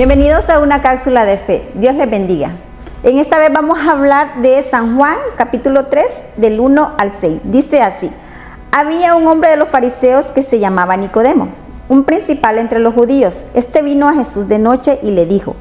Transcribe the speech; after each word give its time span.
Bienvenidos 0.00 0.48
a 0.48 0.60
una 0.60 0.80
cápsula 0.80 1.26
de 1.26 1.36
fe. 1.36 1.68
Dios 1.74 1.94
les 1.94 2.10
bendiga. 2.10 2.52
En 3.02 3.18
esta 3.18 3.36
vez 3.36 3.52
vamos 3.52 3.78
a 3.78 3.90
hablar 3.90 4.40
de 4.40 4.62
San 4.62 4.96
Juan, 4.96 5.16
capítulo 5.36 5.88
3, 5.88 6.06
del 6.38 6.58
1 6.58 6.92
al 6.96 7.12
6. 7.20 7.40
Dice 7.44 7.82
así, 7.82 8.10
había 8.72 9.14
un 9.14 9.26
hombre 9.26 9.50
de 9.50 9.58
los 9.58 9.68
fariseos 9.68 10.32
que 10.32 10.42
se 10.42 10.58
llamaba 10.58 10.96
Nicodemo, 10.96 11.48
un 11.90 12.04
principal 12.04 12.56
entre 12.56 12.78
los 12.78 12.94
judíos. 12.94 13.44
Este 13.52 13.82
vino 13.82 14.08
a 14.08 14.14
Jesús 14.14 14.48
de 14.48 14.58
noche 14.58 14.98
y 15.02 15.10
le 15.10 15.26
dijo, 15.26 15.54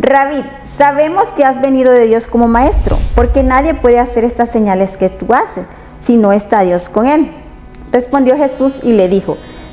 Rabí, 0.00 0.44
sabemos 0.76 1.28
que 1.28 1.44
has 1.44 1.60
venido 1.60 1.92
de 1.92 2.08
Dios 2.08 2.26
como 2.26 2.48
maestro, 2.48 2.98
porque 3.14 3.44
nadie 3.44 3.74
puede 3.74 4.00
hacer 4.00 4.24
estas 4.24 4.50
señales 4.50 4.96
que 4.96 5.08
tú 5.08 5.32
haces 5.32 5.66
si 6.00 6.16
no 6.16 6.32
está 6.32 6.62
Dios 6.62 6.88
con 6.88 7.06
él. 7.06 7.30
Respondió 7.92 8.36
Jesús 8.36 8.80
y 8.82 8.94
le 8.94 9.08
dijo, 9.08 9.36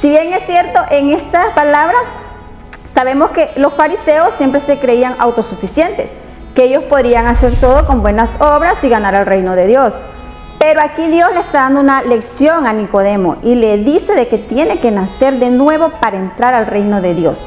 Si 0.00 0.10
bien 0.10 0.32
es 0.34 0.44
cierto, 0.44 0.80
en 0.90 1.10
esta 1.10 1.54
palabra 1.54 1.96
sabemos 2.92 3.30
que 3.30 3.50
los 3.56 3.72
fariseos 3.72 4.34
siempre 4.36 4.60
se 4.60 4.78
creían 4.78 5.16
autosuficientes, 5.18 6.10
que 6.54 6.64
ellos 6.64 6.84
podrían 6.84 7.26
hacer 7.26 7.54
todo 7.58 7.86
con 7.86 8.02
buenas 8.02 8.36
obras 8.40 8.82
y 8.84 8.90
ganar 8.90 9.14
al 9.14 9.24
reino 9.24 9.56
de 9.56 9.66
Dios. 9.66 9.94
Pero 10.58 10.82
aquí 10.82 11.06
Dios 11.08 11.30
le 11.32 11.40
está 11.40 11.62
dando 11.62 11.80
una 11.80 12.02
lección 12.02 12.66
a 12.66 12.74
Nicodemo 12.74 13.36
y 13.42 13.54
le 13.54 13.78
dice 13.78 14.14
de 14.14 14.28
que 14.28 14.36
tiene 14.36 14.80
que 14.80 14.90
nacer 14.90 15.38
de 15.38 15.50
nuevo 15.50 15.90
para 16.00 16.18
entrar 16.18 16.52
al 16.52 16.66
reino 16.66 17.00
de 17.00 17.14
Dios. 17.14 17.46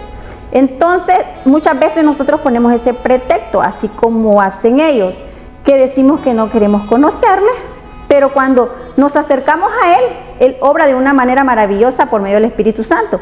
Entonces, 0.52 1.18
muchas 1.46 1.80
veces 1.80 2.04
nosotros 2.04 2.42
ponemos 2.42 2.74
ese 2.74 2.96
pretexto, 2.96 3.62
así 3.62 3.88
como 3.90 4.42
hacen 4.42 4.80
ellos, 4.80 5.20
que 5.64 5.78
decimos 5.78 6.22
que 6.22 6.34
no 6.34 6.50
queremos 6.50 6.88
conocerle, 6.88 7.52
pero 8.10 8.34
cuando 8.34 8.76
nos 8.98 9.16
acercamos 9.16 9.70
a 9.82 9.94
Él, 10.00 10.04
Él 10.40 10.58
obra 10.62 10.88
de 10.88 10.96
una 10.96 11.14
manera 11.14 11.44
maravillosa 11.46 12.08
por 12.08 12.22
medio 12.22 12.36
del 12.36 12.46
Espíritu 12.46 12.84
Santo. 12.84 13.22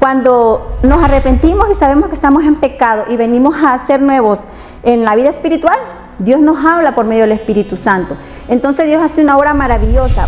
Cuando 0.00 0.76
nos 0.82 1.02
arrepentimos 1.02 1.70
y 1.70 1.74
sabemos 1.74 2.08
que 2.08 2.16
estamos 2.16 2.44
en 2.44 2.56
pecado 2.56 3.04
y 3.08 3.16
venimos 3.16 3.54
a 3.64 3.78
ser 3.86 4.02
nuevos 4.02 4.42
en 4.82 5.04
la 5.04 5.14
vida 5.14 5.30
espiritual, 5.30 5.78
Dios 6.18 6.40
nos 6.40 6.62
habla 6.66 6.96
por 6.96 7.06
medio 7.06 7.22
del 7.22 7.32
Espíritu 7.32 7.76
Santo. 7.76 8.16
Entonces 8.48 8.86
Dios 8.86 9.00
hace 9.00 9.22
una 9.22 9.38
obra 9.38 9.54
maravillosa. 9.54 10.26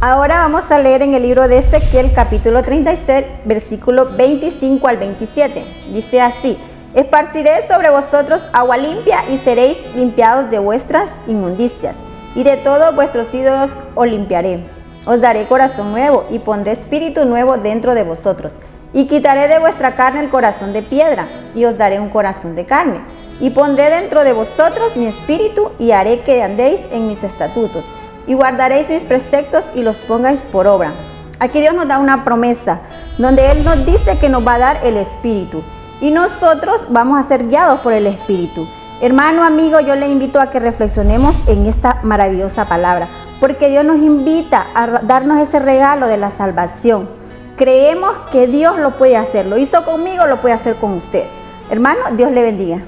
Ahora 0.00 0.36
vamos 0.38 0.70
a 0.70 0.78
leer 0.78 1.02
en 1.02 1.14
el 1.14 1.22
libro 1.22 1.48
de 1.48 1.58
Ezequiel 1.58 2.12
capítulo 2.14 2.62
36, 2.62 3.26
versículo 3.44 4.16
25 4.16 4.86
al 4.86 4.96
27. 4.96 5.64
Dice 5.92 6.20
así, 6.20 6.56
esparciré 6.94 7.66
sobre 7.66 7.90
vosotros 7.90 8.46
agua 8.52 8.76
limpia 8.76 9.28
y 9.28 9.38
seréis 9.38 9.78
limpiados 9.96 10.50
de 10.50 10.60
vuestras 10.60 11.08
inmundicias 11.26 11.96
y 12.34 12.44
de 12.44 12.56
todos 12.56 12.94
vuestros 12.94 13.32
ídolos 13.34 13.70
os 13.94 14.06
limpiaré. 14.06 14.64
Os 15.04 15.20
daré 15.20 15.46
corazón 15.46 15.90
nuevo 15.92 16.26
y 16.30 16.38
pondré 16.38 16.72
espíritu 16.72 17.24
nuevo 17.24 17.56
dentro 17.56 17.94
de 17.94 18.04
vosotros. 18.04 18.52
Y 18.92 19.06
quitaré 19.06 19.48
de 19.48 19.58
vuestra 19.58 19.96
carne 19.96 20.20
el 20.20 20.30
corazón 20.30 20.72
de 20.72 20.82
piedra 20.82 21.26
y 21.54 21.64
os 21.64 21.76
daré 21.76 21.98
un 21.98 22.08
corazón 22.08 22.54
de 22.54 22.66
carne. 22.66 23.00
Y 23.40 23.50
pondré 23.50 23.90
dentro 23.90 24.22
de 24.22 24.32
vosotros 24.32 24.96
mi 24.96 25.06
espíritu 25.06 25.72
y 25.78 25.90
haré 25.90 26.20
que 26.20 26.42
andéis 26.42 26.80
en 26.92 27.08
mis 27.08 27.22
estatutos. 27.24 27.84
Y 28.26 28.34
guardaréis 28.34 28.88
mis 28.88 29.02
preceptos 29.02 29.70
y 29.74 29.82
los 29.82 30.02
pongáis 30.02 30.42
por 30.42 30.68
obra. 30.68 30.92
Aquí 31.40 31.60
Dios 31.60 31.74
nos 31.74 31.88
da 31.88 31.98
una 31.98 32.22
promesa 32.22 32.80
donde 33.18 33.50
Él 33.50 33.64
nos 33.64 33.84
dice 33.84 34.18
que 34.18 34.28
nos 34.28 34.46
va 34.46 34.54
a 34.54 34.58
dar 34.58 34.80
el 34.84 34.96
espíritu. 34.96 35.64
Y 36.00 36.10
nosotros 36.10 36.84
vamos 36.88 37.18
a 37.18 37.26
ser 37.26 37.48
guiados 37.48 37.80
por 37.80 37.92
el 37.92 38.06
espíritu. 38.06 38.68
Hermano, 39.00 39.42
amigo, 39.42 39.80
yo 39.80 39.96
le 39.96 40.08
invito 40.08 40.40
a 40.40 40.50
que 40.50 40.60
reflexionemos 40.60 41.36
en 41.48 41.66
esta 41.66 41.98
maravillosa 42.02 42.68
palabra, 42.68 43.08
porque 43.40 43.68
Dios 43.68 43.84
nos 43.84 43.98
invita 43.98 44.66
a 44.74 44.86
darnos 44.86 45.40
ese 45.40 45.58
regalo 45.58 46.06
de 46.06 46.18
la 46.18 46.30
salvación. 46.30 47.08
Creemos 47.56 48.16
que 48.30 48.46
Dios 48.46 48.78
lo 48.78 48.96
puede 48.96 49.16
hacer, 49.16 49.46
lo 49.46 49.58
hizo 49.58 49.84
conmigo, 49.84 50.26
lo 50.26 50.40
puede 50.40 50.54
hacer 50.54 50.76
con 50.76 50.92
usted. 50.94 51.24
Hermano, 51.70 52.00
Dios 52.16 52.30
le 52.30 52.42
bendiga. 52.42 52.78